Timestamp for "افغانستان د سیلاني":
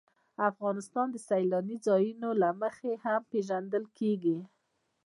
0.49-1.77